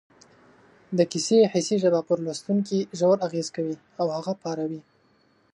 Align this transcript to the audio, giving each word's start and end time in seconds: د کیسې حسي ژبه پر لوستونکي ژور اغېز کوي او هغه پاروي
د 0.97 0.99
کیسې 1.11 1.39
حسي 1.53 1.75
ژبه 1.83 2.01
پر 2.07 2.17
لوستونکي 2.25 2.79
ژور 2.99 3.17
اغېز 3.27 3.47
کوي 3.55 3.75
او 3.99 4.07
هغه 4.17 4.33
پاروي 4.43 4.81